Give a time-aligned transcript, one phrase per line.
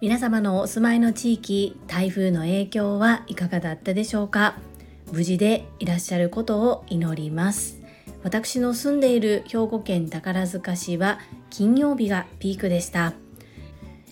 [0.00, 4.56] 皆様のお住まいの地域台風の影響はいかがだったでしょうか？
[5.12, 7.80] 無事でいらっしゃることを祈ります。
[8.22, 11.18] 私の住んでいる兵庫県宝塚市は
[11.50, 13.12] 金曜日がピークでした。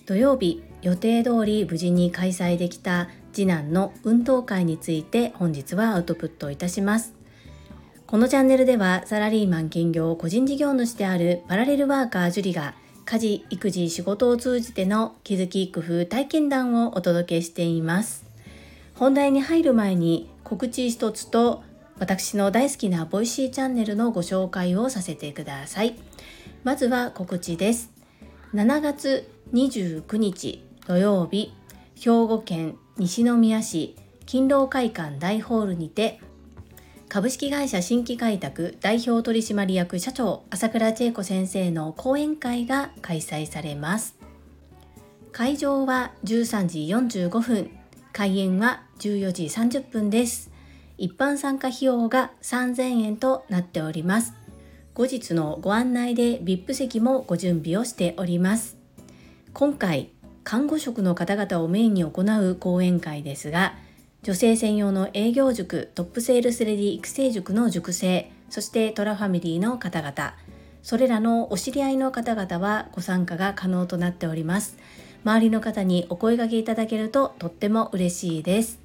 [0.07, 7.15] 土曜日予定通り無事に開催できた次男の運動会について本日はアウトプットいたします。
[8.07, 18.25] このチャンネルではサラリーマン兼業個人事業主であるパラレルワーカージュリが家事育児仕事を通じての気づき工夫体験談をお届けしています。
[18.95, 21.65] 本題に入る前に告知一つと
[21.99, 25.97] 私の大好きなボイシーチャンネルのご紹介をさせてください。
[26.63, 27.91] まずは告知です。
[28.55, 31.53] 7月29日土曜日
[31.97, 36.21] 兵庫県西宮市勤労会館大ホールにて
[37.09, 44.17] 株式会社新規開拓代表取締役社長朝倉千恵子先生の講演会が開催されます。
[45.31, 46.81] 会場は13時
[47.21, 47.71] 45分
[48.13, 50.51] 開演は14時30分です。
[50.99, 54.35] 一般参加費用が3000円となっております。
[54.95, 58.77] 後日のご案内で VIP 席もご準備をしております。
[59.53, 60.11] 今回
[60.43, 63.77] 看護職の方々をメインに行う講演会ですが
[64.23, 70.35] 女性専用の営業塾トップセールスレディ育成塾の塾生そしてトラファミリーの方々。
[70.83, 74.79] それらのお知り合いの方々はご参加が可能となっております。
[75.25, 78.79] 周りの方にお声掛けいただけるととっても嬉しいです。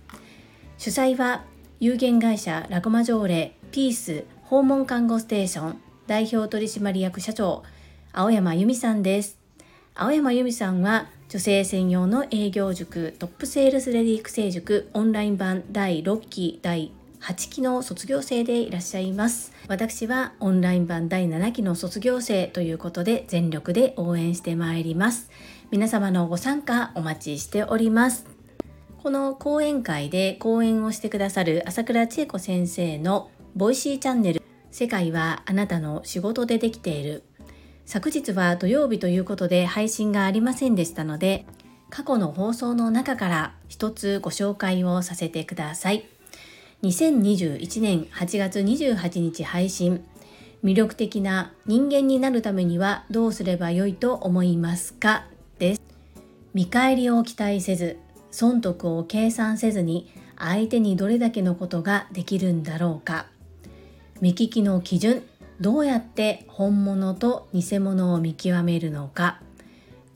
[0.77, 1.43] 主催は
[1.79, 7.63] 有限会社ラコマ条例ピース訪問看護ステーション代表取締役社長
[8.11, 9.37] 青山由美さんです。
[9.93, 19.53] 青山由美さんは女性専用の営業塾トップセールスレディ育成塾オンライン版第6期第8期の卒業生でいらっしゃいます。
[19.69, 25.31] 私はオンライン版第7期の卒業生ということで全力で応援してまいります。
[25.71, 28.25] 皆様のご参加お待ちしております。
[29.01, 37.23] この講演会で講演をしてくださる朝倉千恵子先生の Voicy チャンネル世界はあなたの仕事でできている
[37.93, 41.45] 昨日は土曜日ということで配信がありませんでしたので
[41.89, 46.05] 過去の放送の中から一つご紹介をさせてください。
[46.83, 50.05] 2021年8月28日配信。
[50.63, 55.25] 魅力的な人間になるためにはどうすればよいと思いますか？
[55.59, 55.81] です。
[56.53, 57.97] 見返りを期待せず
[58.31, 63.25] 損得を計算せずに相手にどれだけのことができるんだろうか。
[64.21, 65.23] 目利きの基準
[65.61, 69.39] どうやって本物と偽物を見極めるのか。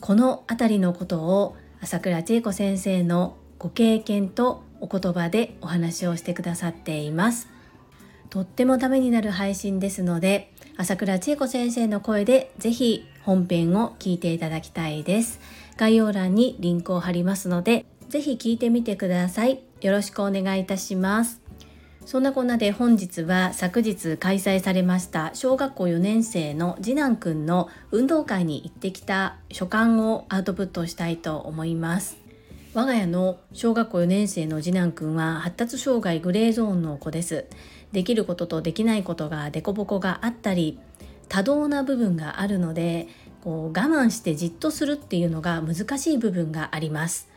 [0.02, 7.48] この辺りのことを朝倉千恵子先生のご経験とお言葉でお話をしてくださっています。
[8.32, 15.40] とってもためになる配信ですので朝倉千恵子先生の声でぜひ本編を聞いていただきたいです。
[15.78, 19.60] 概要欄にリンクを貼りますのでぜひ聞いてみてください。
[19.82, 21.45] よろしくお願いいたします。
[22.06, 32.18] そんなこんなで本日は昨日開催されました小学校4年生の次男くんの運動会に行ってきた所感をアウトプットしたいと思います。
[32.76, 37.46] 我が家の小学校4年生の次男くんは発達障害グレーゾーンの子です。
[37.92, 40.78] できることとできないことがデココがあったり
[41.28, 43.08] 多動な部分があるので
[43.44, 47.30] こう我慢してじっとするっていうのが難しい部分があります。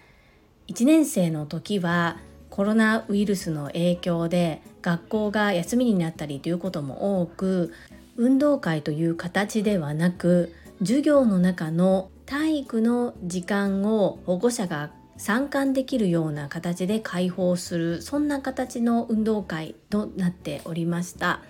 [0.66, 2.18] 1年生の時は
[2.58, 7.72] コロナウイルスの影響で学校が休みになったりということも多く
[8.16, 21.42] 運動会という形ではなく授業の中の体育の時間を保護者が参観できるような形で開放するそんな形の運動会となっておりました。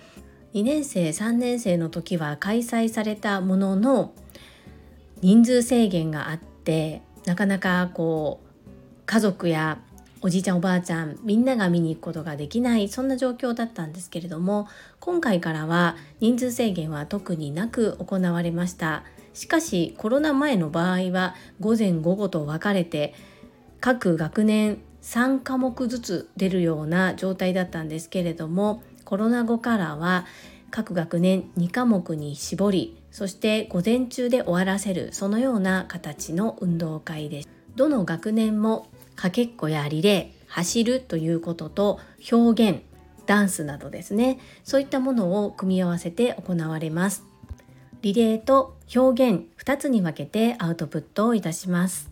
[0.53, 4.13] 2年生3年生の時は開催されたものの
[5.21, 8.49] 人数制限があってなかなかこう
[9.07, 9.79] 家族や
[10.21, 14.67] おじいちゃんおばあちゃんみんなが見に行くことができないそんな状況だったんですけれども
[14.99, 19.03] 今回からは人数制限は特になく行われました。
[19.33, 23.13] しかしコロナ前の場合は午前午後と分かれて
[23.79, 30.25] 各学年3科目ずつ出るような状態だったんですけれどもコロナ後からは
[30.71, 38.87] 各学年2科目に絞りそして午前中で終わらせるそのような形の運動会ですどの学年も
[39.19, 41.99] かけっこやリレー走るということと
[42.31, 42.81] 表現
[43.25, 44.39] ダンスなどですね。
[44.63, 47.25] そういったものを組み合わせて行われます。
[48.01, 52.09] リレーと表現2つに分けてアウトプットをいたします。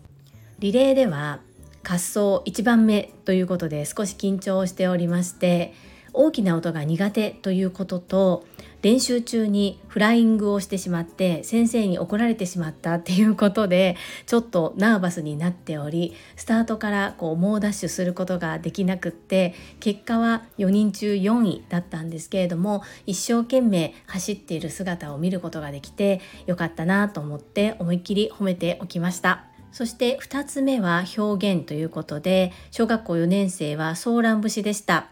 [0.58, 1.40] リレーでは
[1.82, 5.72] 滑走1番目ということで少し緊張しておりまして
[6.12, 8.44] 大きな音が苦手ということと
[8.82, 13.96] 練習中にフライングをしてしまって先生に怒られてしまったっていうことで
[14.26, 29.44] ちょっとナーバスになっておりスタートからこう猛ダッシュすることができなくって結果は4人中4位だったんですけれども一生懸命走っている姿を見ることができてよかったなと思って思いっきり褒めておきました。
[29.72, 35.08] そして2つ目は表現ということで小学校4年生はソーラン節でした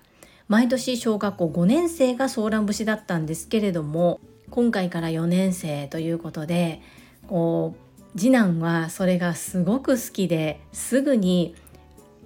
[0.48, 4.20] 毎年小学校5年生がソーラン節だったんですけれども
[4.50, 6.80] 今回から4年生ということで
[7.26, 11.54] こう次男はそれがすごく好きですぐに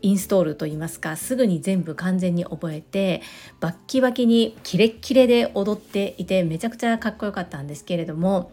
[0.03, 3.23] インストールといいますかすぐに全部完全に覚えて
[3.59, 8.53] バッキバキにキレッキレで踊っていてめちゃくちゃかっこよかったんですけれども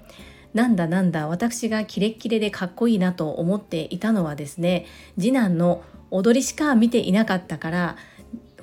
[0.53, 4.85] なんだなんだ私がキレッキレでかっこいいなと思っていたのはですね
[5.17, 7.95] 次男の踊りしか見ていなかったから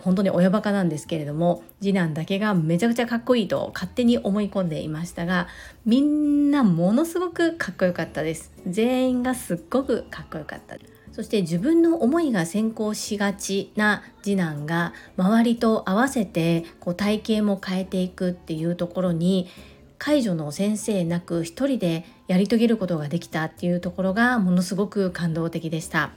[0.05, 5.49] 本当に親バカなんですけれども次男だけがめちゃくちゃかっこいいと勝手に思い込んでいましたが
[5.87, 8.53] みんなものすごくかっこよかったです。
[8.67, 10.77] 全員がすっごくかっこよかった
[11.13, 19.49] そして自分の思いが先行しがちな次男が周りと合わせてこう体型も変えていくっていうところに
[19.97, 26.11] 介助の先生なく一人でやり遂げることができたっていうところがものすごく感動的でした。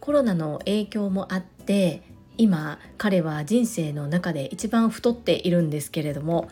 [0.00, 2.02] コロナの影響もあって
[2.38, 6.48] 今彼は人生の中で一番太っているんですけれども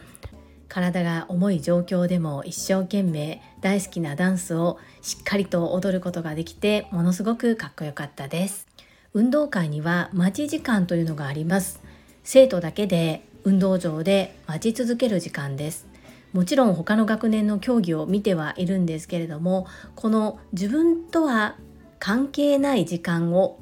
[0.68, 8.66] 体が重い状況でも一生懸命大好きなダンスをしっかりと踊ることができてものすごくかっこよかったです。
[9.12, 11.80] 運動会には待ち時間というのがあります。
[12.24, 15.86] 生徒だけで運動場で待ち続ける時間です。
[16.32, 21.54] もちろん他の学年の競技を見てはいるんですけれどもこの自分とは
[22.00, 23.60] 関係ない時間を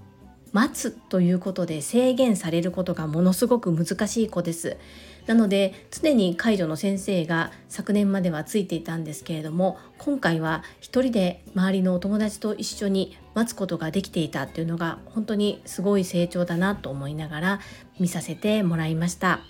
[0.52, 4.76] 待つということで制限されることがものすごく難しい子です。
[5.26, 17.60] なので常に介助の先生が昨年まではついていたんですけれども今回は一人で周りのお友達と一緒に待つことができていたっていうのが本当にすごい成長だなと思いながら
[18.00, 19.40] 見させてもらいました。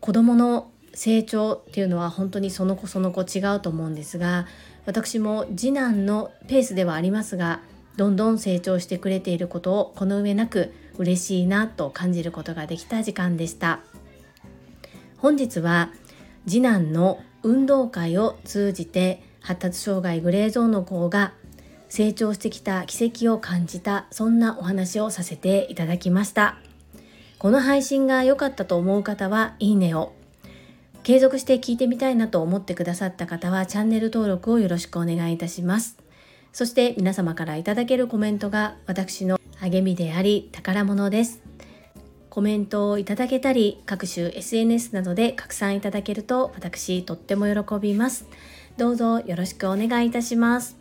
[0.00, 4.46] 子供の成長っていうのは本当にその子その子違うと思うんですが
[4.84, 7.60] 私も次男のペースではありますが
[7.98, 13.80] どんどん成長してくれていることをこの上なく嬉しいなと感じることができた時間でした。
[15.16, 15.90] 本日は
[16.46, 21.32] 次男の運動会を通じて発達障害グレーゾーンの子が
[21.88, 26.56] 成長してきた奇跡を感じたそんなお話をさせていただきました。
[27.40, 30.12] この配信が良かったと思う方はいいねを。
[31.02, 36.07] 継続して聞いてみたいなと思ってくださった方はチャンネル登録をよろしくお願いいたします。
[36.52, 41.40] そして皆様からいただけるコメントが私の励みであり宝物です。
[42.30, 48.26] コメントをいただけたり各種 SNS などで拡散いただけると私とっても喜びます。
[48.76, 50.76] どうぞよろしくお願いいたします。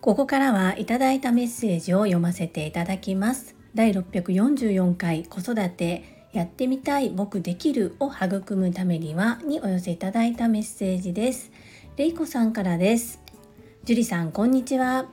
[0.00, 3.54] ここからはいただいたメッセージを読ませていただきます。
[3.74, 11.50] 第644回子育てやってみたい僕できるを育むためにはにお寄せいただいたメッセージです。
[11.96, 13.25] れいこさんからです。
[13.86, 15.06] 樹里さんこんにちは。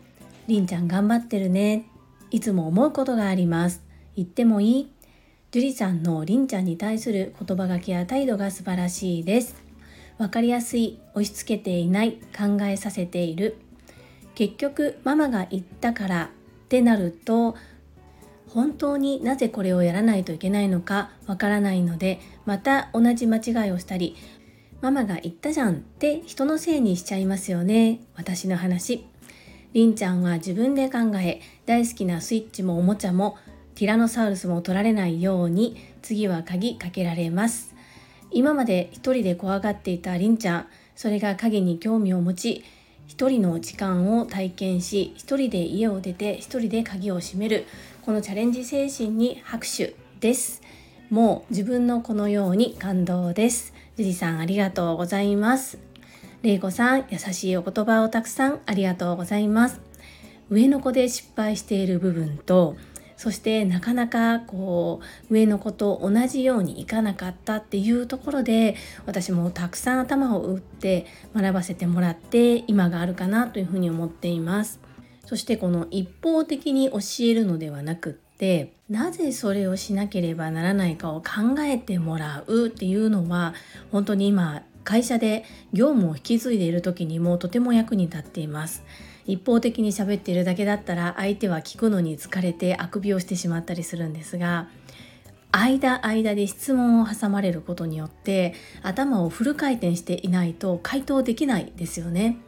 [0.47, 1.85] りんちゃん頑張ってるね。
[2.31, 3.83] いつも思うことがあります。
[4.15, 4.91] 言ってもいい？
[5.51, 9.55] 樹里さんのりんちゃんに対する言葉がけや態度が素晴らしいです。
[10.17, 13.57] わかりやすい押し付けていない考えさせている。
[14.33, 17.55] 結局ママが言ったからってなると
[18.49, 24.15] 本当になぜこれをやらないといけないのかわからないのでまた同じ間違いをしたり
[24.83, 28.01] ママが言ったじゃんって人のせいにしちゃいますよね。
[28.17, 29.05] 私の話。
[29.71, 33.37] りんちゃんは自分で考え大好きなスイッチもおもちゃも
[33.75, 37.73] ティラノサウルスも取られないように次は鍵かけられます。
[38.29, 42.65] 今まで一人で怖がっていたりんちゃんそれが影に興味を持ち
[43.07, 47.63] 一人の時間を体験し一人で家を出て一人で鍵を閉める
[48.01, 50.61] このチャレンジ精神に拍手です。
[51.09, 53.71] もう自分のこのように感動です。
[53.95, 55.77] ジジさんありがとうございます。
[56.41, 59.81] れいこさん優しいお言葉をたくさんありがとうございます。
[60.49, 62.75] 上の子で失敗している部分と
[63.17, 74.79] そしてなかなかこう上の子と同じようにいかなかったっていうところで私もたくさん頭を打って学ばせてもらって今があるかなというふうに思っています。
[75.23, 83.53] そしてこの一方的に教えるのではなくってなぜそれをしなければならないかを考えてもらうっていうのは
[83.89, 88.83] 本当に今会社で業務を引き継いでいる時にもとても役に立っています
[89.25, 94.67] 一方的に喋っているだけだったら相手は聞くのに疲れてあくびをしてしまったりするんですが
[95.53, 102.39] 間間で質問を挟まれることによって頭をフル回転していないと回答できないですよね。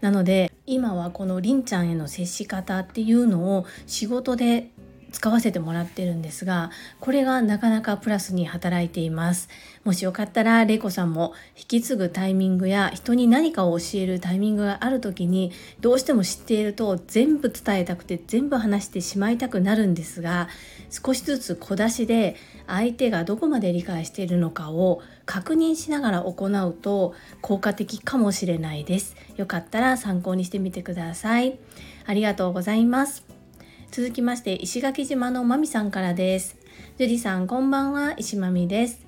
[0.00, 4.70] なので今はこのりんちゃんへの接し方っていうのを仕事で
[5.16, 6.70] 使わせてもらってるんですが
[7.00, 9.48] これがなかなかプラスに働いています。
[9.82, 20.48] もしよかったら玲子さんも引き継ぐタイミングや人に何かを教えるタイミングがある時にどうしても知っていると全部伝えたくて全部話してしまいたくなるんですが
[20.90, 29.16] 少しずつ小出しで相手がどこまで理解しているのかを確認しながら行うと効果的かもしれないです。
[29.36, 31.58] よかったら参考にしてみてください。
[32.04, 33.35] ありがとうございます。
[33.96, 36.58] 続きまして石垣島のまみさんからです。
[36.98, 38.12] 樹里さんこんばんは。
[38.18, 39.06] 石まみです。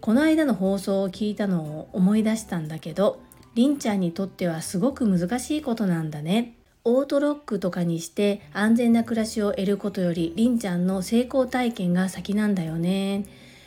[0.00, 3.20] この間の放送を聞いたのを思い出したんだけど
[3.54, 6.54] りんちゃんにとってはすごく難しいことなんだね。
[6.84, 13.26] オートロックとかにして安全な暮らしを得ることよりりんちゃんの成功体験が先なんだよね。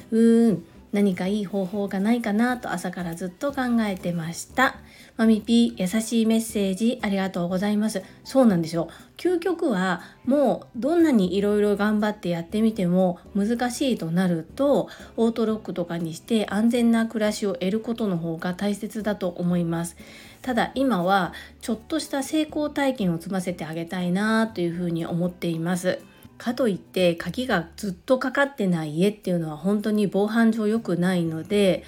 [0.10, 0.66] うーん。
[0.92, 4.78] 何かいい方法がないかなと朝からずっと考えてました。
[5.18, 8.04] マミピー優しいメッセージありがとうございます。
[8.24, 8.90] そうなんですよ。
[9.18, 19.96] 究極はもうどんなにいろいろ頑張ってやってみても難しいとなるとオートロックとかにして安全な暮らしを得ることの方が大切だと思います。
[20.42, 26.00] ただ今はちょっとした成功体験を積ませてあげたいなというふうに思っています。
[26.38, 31.84] かといって鍵がずっとかかってない家っていうのは本当に防犯上良くないので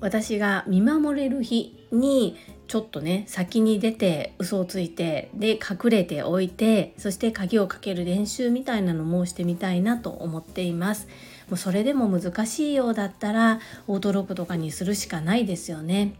[0.00, 2.36] 私が見守れる日に
[2.66, 11.06] ちょっとね先に出て嘘をついてで隠れておいてそして鍵をかける練習みたいなのもしてみたいなと思っています。
[11.48, 16.14] もうそれでも難しいようだったらオートロックとかにするしかないですよね。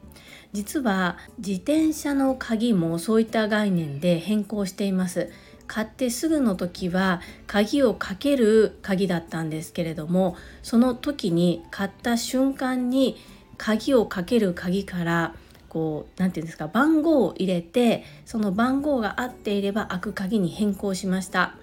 [0.53, 5.31] 実は自転車の鍵もそういった概念で変更しています。
[5.73, 13.17] 買ってすぐの時は鍵をかける鍵だったんですけれどもその時に買った瞬間に
[13.57, 15.35] 鍵をかける鍵から
[15.71, 21.55] こう何て言うんですか番号を入れてその番号が合っていれば開く鍵に変更しました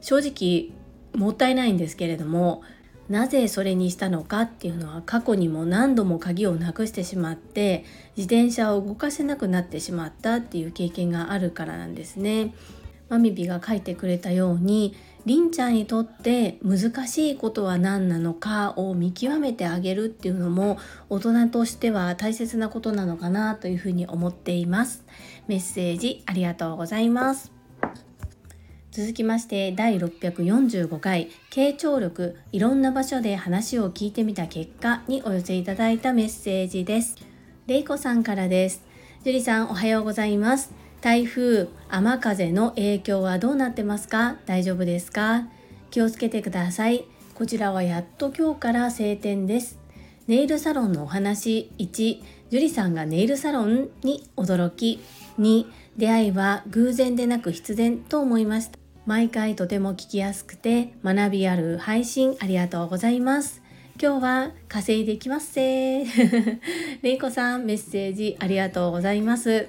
[0.00, 0.76] 正直
[1.16, 2.64] もったいないんですけれども
[3.08, 7.84] なぜそれにしたのかっていうのは過去にも何度も鍵をなくしてしまって
[8.16, 12.52] 自転車を動かせなくなってしまったっていう経験があるからなんですね。
[13.12, 20.78] マミビが書いてくれたようにりんちゃんにとって難しいことは何なのかを見極めてあげるっていうのも
[21.10, 25.04] 大人としては大切なことなのかなというふうに思っています。
[25.46, 27.52] メッセージありがとうございます。
[28.92, 37.16] 続きまして第645回傾聴力いろんな場所で話を聞いてみた結果にお寄せいただいたメッセージです。
[37.66, 38.82] れいこさんからです。
[39.22, 40.81] 樹里さんおはようございます。
[41.02, 44.36] 台風、雨風の影響はどうなってますか？
[44.46, 45.48] 大丈夫ですか？
[45.90, 47.04] 気をつけてください。
[47.34, 49.80] こちらはやっと今日から晴天です。
[50.28, 55.00] ネイルサロンのお話1、樹里さんがネイルサロンに驚き
[55.40, 55.66] 2、
[55.96, 58.78] 出会いは偶然でなく必然と思いました。
[59.04, 63.60] 毎回とても聞きやすくて学びある配信ありがとうございます。
[64.00, 66.04] 今日は稼いできますせ
[67.02, 69.68] れいこさんメッセージありがとうございます。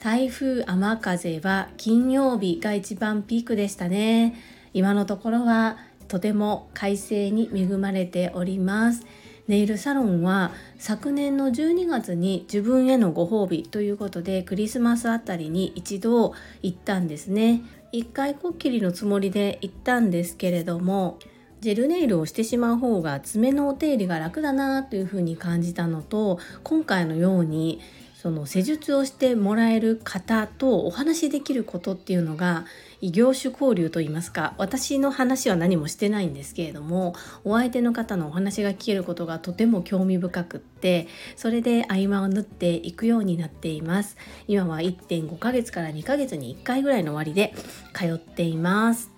[0.00, 4.34] 台風雨風は金曜日が一番ピークでしたね。
[4.72, 5.76] 今のところは
[6.08, 9.04] とても快晴に恵まれております。
[9.46, 17.60] ネイルサロンは昨年の12月に自分へのご褒美ということでクリスマスあたりに一度行ったんですね。
[17.92, 21.18] 一回こっきりのつもりで行ったんですけれども
[21.60, 27.80] ジェルネイルをしてしまう方が爪のお手入れが楽だなというふうに感じたのと今回のように
[28.20, 32.66] その施術をしてもらえる方とお話しできることっていうのが
[33.00, 44.18] 異業種交流といいますか私の話は何もしてないんですけれどもお相手の方のお話が聞けることがとても興味深くってそれで合間を縫っていくようになっています。
[44.46, 47.54] 今は1.5ヶ月から2ヶ月に1回ぐらいの割で
[47.94, 49.10] 通っています。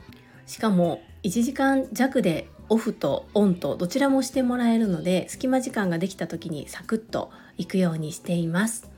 [0.47, 8.92] しかも1時間弱でオフとオンとどちらもしてもらえるので隙間時間ができた時にサクッと行くようにしています。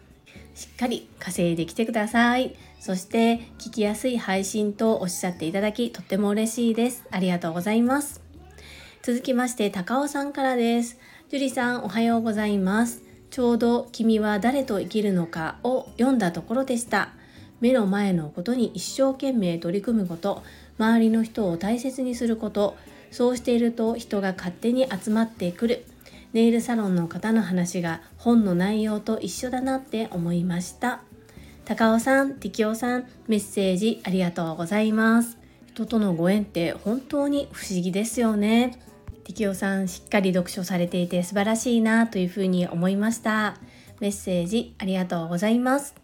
[0.55, 2.55] しっかり稼いできてください。
[2.81, 7.05] そして聞きやすい配信とおっしゃっていただきとっても嬉しいです。
[7.11, 8.23] ありがとうございます。
[9.03, 10.99] 続きまして高尾さんからです。
[11.31, 13.03] 樹里さんおはようございます。
[13.31, 17.11] ちょうど君は誰と生きるのかを読んだところでした。
[17.61, 20.43] 目の前のことに一生懸命取り組むこと、
[20.79, 22.77] 周りの人を大切にすること、
[23.11, 25.85] そうしていると人が勝手に集まってくる。
[26.35, 31.01] ネイルサロンの方の話が本の内容と一緒だなって思いました。
[31.65, 35.39] 高尾さん、適応さん、メッセージありがとうございます。
[35.73, 38.79] 人とのご縁って本当に不思議ですよね。
[39.23, 43.57] 適応さんしっかり読書されていて素晴らしいなというふうに思いました。
[44.01, 45.95] メッセージありがとうございます。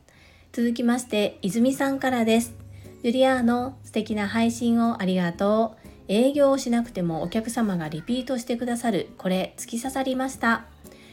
[0.52, 2.54] 続きまして泉さんからです。
[3.02, 5.79] ジュリアーノ素敵な配信をありがとう。
[6.10, 9.10] 営業をしなくてもお客様がリピートしてくださる。
[9.16, 10.64] これ突き刺さりました。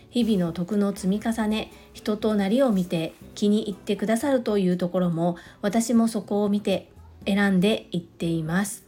[0.09, 6.89] 日々の徳の積み重ね人となりを見て気に入ってくださるというところも私もそこを見て
[7.27, 8.85] 選んでいっています。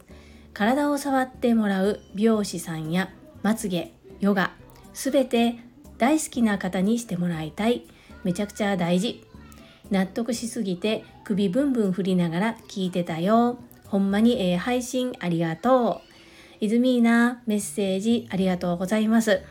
[0.52, 3.12] 体を触ってもらう美容師さんや
[3.44, 4.52] まつげヨガ
[4.92, 5.60] すべて
[5.96, 7.84] 大好きな方にしてもらいたい。
[8.24, 9.24] めちゃくちゃ大事。
[9.92, 13.60] 納得しすぎて首ブンブン振りながら聞いてたよ。
[13.90, 16.64] ほんまにええ配信ありがとう。
[16.64, 19.42] イズミーナメッセージありがとうございます。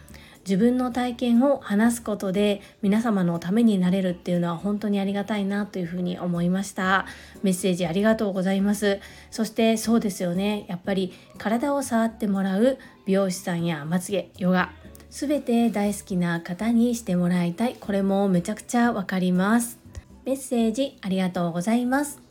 [0.46, 7.06] 自分の体験を話すことで皆様のためになれるっていうのは本当にありがたいなというふうに思いました。
[7.44, 9.02] メッセージありがとうございます。
[9.30, 10.66] そしてそうですよね。
[10.70, 14.72] やっぱり体を触ってもらう美容師さんやまつげヨガ
[15.10, 17.76] 全て大好きな方にしてもらいたい。
[17.78, 19.80] これもめちゃくちゃわかります。
[20.24, 22.29] メッセージありがとうございます。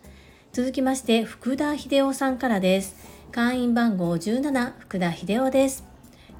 [0.50, 2.96] 続きまして福田秀夫さんからです
[3.32, 5.84] 会員番号17福田秀夫です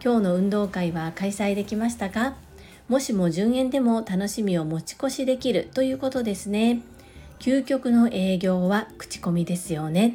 [0.03, 2.35] 今日の運動会は開催できましたか？
[2.89, 6.81] もしも順延でも楽しみを持ち越しできるということですね。
[7.39, 10.15] 究極の営業は口コミですよね。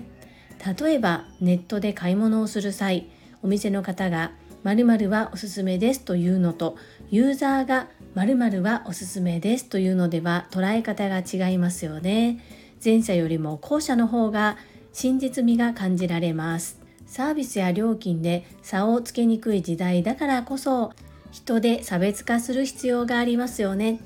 [0.80, 3.10] 例えばネットで買い物をする際、
[3.44, 4.32] お店の方が
[4.64, 6.78] 〇〇はおすすめですというのと、
[7.12, 12.40] ユーザーが〇〇はおすすめですというのでは捉え方が違いますよね。
[12.84, 14.58] 前者よりも後者の方が
[14.92, 16.80] 真実味が感じられます。
[17.06, 20.94] サービスや料金で差をつけにくい時代だからこそ
[21.32, 24.00] 人で差別化する必要がありますよね。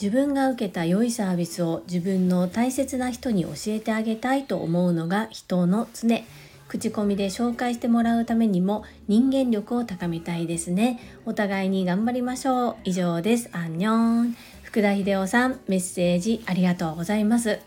[0.00, 6.22] 自分が受けた良いサービスを自分の大切な人に教えてあげたいと思うのが人の常。
[6.66, 10.98] 口コミで紹介してもらうためにも人間力を高めたいですね。
[11.24, 12.76] お互いに頑張りましょう。
[12.84, 13.48] 以上です。
[13.52, 14.36] アンニョン。
[14.74, 17.60] 福田秀夫さん、メッセージありがとうございます。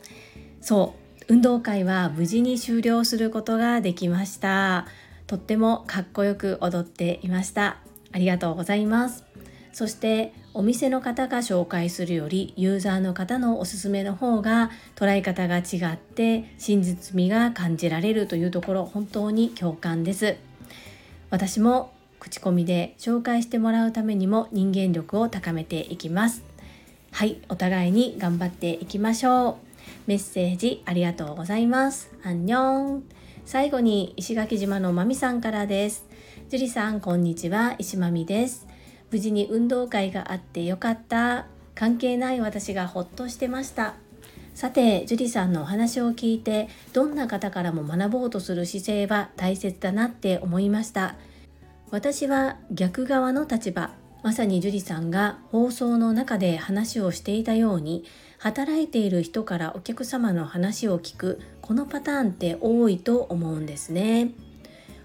[0.60, 0.94] そ
[1.30, 1.34] う。
[1.34, 4.88] 運動会は無事に終了することができました
[5.26, 7.78] とってもかっこよく踊っていました
[8.12, 9.24] ありがとうございます
[9.72, 20.36] そしてお店の方が紹介するよりユーザーの方のおすすめの方が捉え方が違って真実味が感じられるというところ本当に共感です
[21.30, 26.57] 私も口コミで紹介してもらうためにも人間力を高めていきます
[27.18, 29.56] はいお互いに頑張っていきましょう
[30.06, 32.12] メッセージありがとうございます。
[32.24, 33.04] アンニョン。
[33.44, 36.06] 最後に石垣島のまみさんからです。
[36.50, 37.74] 樹里さん、こんにちは。
[37.80, 38.68] 石まみです。
[39.10, 41.48] 無事に運動会があってよかった。
[41.74, 43.96] 関係ない私がほっとしてました。
[44.54, 51.16] さて、樹里さんのお話を聞いて、どんな方からも学ぼうとする姿勢は大切だなって思いました。
[51.90, 53.90] 私は逆側の立場、
[54.24, 58.04] まさに樹里さんが放送の中で話をしていたように
[58.40, 64.32] 働いている人からお客様の話を聞くこのパターンって多いと思うんですね。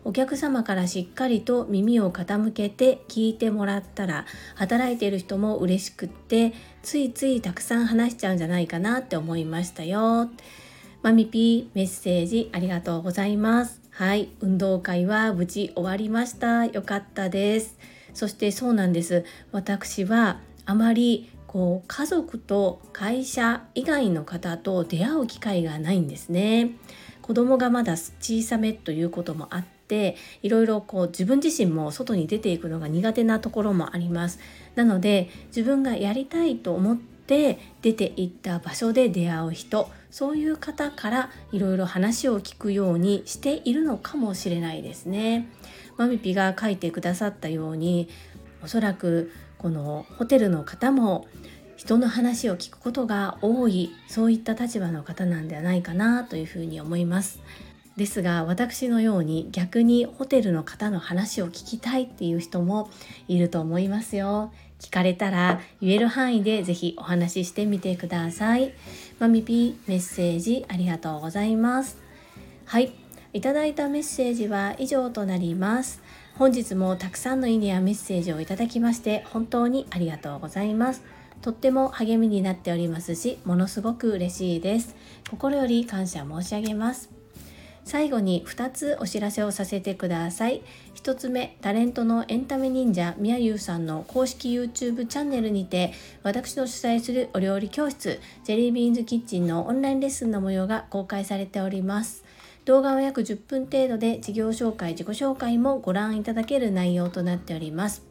[0.04, 10.28] お客様からしっかりと耳を傾けて聞いてもらったら働いている人も嬉しくってついついたくさん話しちゃうんじゃないかなって思いましたよ。
[11.02, 13.80] マミピーメッセージありがとうございます。
[13.90, 16.66] はい、運動会は無事終わりました。
[16.66, 17.78] よかったです。
[18.14, 19.24] そしてそうなんです。
[19.52, 26.72] 私はあまりこう家族と会社以外の方と出会う機会がないんですね。
[27.20, 34.40] 子供がまだ小さめということもあっていろいろこう自分自身も外に出ていくのが苦手なところもあります。
[34.74, 37.11] なので自分がやりたいと思って
[37.82, 45.48] 出て行った場所で出会う人そういう方からいろいろ話を聞くようにしているのかもしれないですね。
[45.96, 48.08] マミピが書いてくださったように
[48.62, 51.26] おそらくこのホテルの方も
[51.76, 57.40] 人の話を聞くことが多いそういった立場の方なんではないかなというふうに思います
[57.96, 62.90] ですが私のように逆にホテルの方の話を聞きたいっていう人も
[63.28, 68.74] いると思いますよ聞かれたら言える範囲でぜひお話ししてみてください。
[69.20, 71.98] マミピメッセージありがとうございます。
[72.66, 72.92] はい。
[73.32, 76.02] いただいたメッセージは以上となります。
[76.36, 81.02] 本日もたくさんの意味やメッセージをいただきまして本当にありがとうございます。
[81.42, 84.96] とっても励みになっておりますしものすごく嬉しいです。
[85.30, 87.21] 心より感謝申し上げます。
[87.84, 90.62] 最後に2つお知らせをさせてください。
[90.94, 95.92] 1つ目タレントのエンタメ忍者みやゆうさんの公式 YouTube チャンネルにて
[96.22, 102.24] 私の主催するお料理教室ジェリービーンズキッチンのオンラインレッスンの模様が公開されております。
[102.64, 108.04] 動画は約10分程度で事業紹介自己紹介もご覧いただける内容となっております。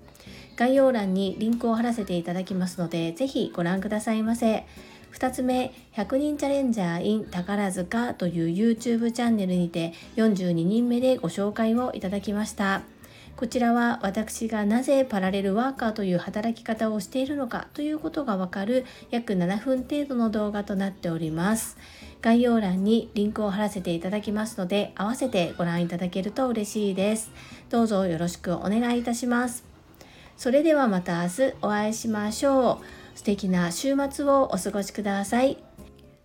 [0.58, 4.66] 概要欄にリンクを貼らせていただきますのでぜひご覧くださいませ。
[5.14, 12.82] 2つ目100人チャレンジャー in 宝塚という YouTube チャンネルにて42人目でご紹介をいただきました
[13.36, 21.78] こちらは私がなぜパラレルワーカーという働き方をしているのかということがわかる約7分程度の動画となっております。
[22.22, 27.32] 概要欄にリンクを貼らせていただきますので合わせてご覧いただけると嬉しいです。
[27.70, 29.64] どうぞよろしくお願いいたします。
[30.38, 33.01] それではまた明日お会いしましょう。
[33.16, 35.58] 素敵な週末をお過ごしください。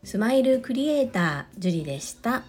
[0.05, 2.45] スマイルクリエイター、ジュリでした。